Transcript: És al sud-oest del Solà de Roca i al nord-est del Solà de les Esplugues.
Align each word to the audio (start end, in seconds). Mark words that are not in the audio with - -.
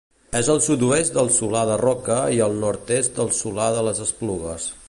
És 0.37 0.47
al 0.53 0.61
sud-oest 0.67 1.13
del 1.17 1.29
Solà 1.35 1.61
de 1.71 1.77
Roca 1.83 2.17
i 2.39 2.43
al 2.49 2.59
nord-est 2.67 3.21
del 3.23 3.33
Solà 3.43 3.73
de 3.81 3.89
les 3.91 4.07
Esplugues. 4.09 4.71